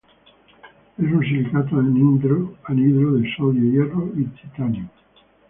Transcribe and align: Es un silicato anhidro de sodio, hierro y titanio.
Es 0.97 1.05
un 1.11 1.21
silicato 1.23 1.77
anhidro 1.77 3.13
de 3.13 3.31
sodio, 3.37 3.71
hierro 3.71 4.09
y 4.17 4.23
titanio. 4.25 4.89